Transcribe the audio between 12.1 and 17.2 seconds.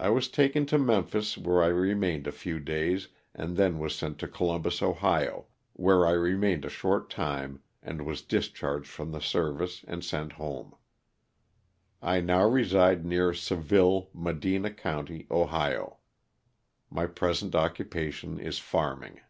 now reside near Seville, Medina county, Ohio. My